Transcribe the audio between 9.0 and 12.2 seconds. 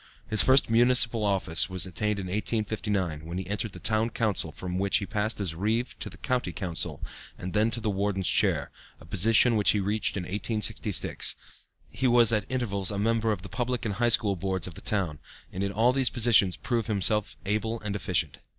position which he reached in 1866. He